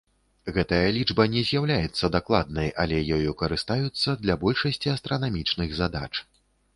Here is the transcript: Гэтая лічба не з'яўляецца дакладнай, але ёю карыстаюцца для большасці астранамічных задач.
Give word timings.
Гэтая 0.53 0.87
лічба 0.95 1.25
не 1.33 1.41
з'яўляецца 1.49 2.07
дакладнай, 2.15 2.71
але 2.83 3.01
ёю 3.17 3.35
карыстаюцца 3.41 4.15
для 4.23 4.39
большасці 4.45 4.93
астранамічных 4.95 5.69
задач. 5.81 6.11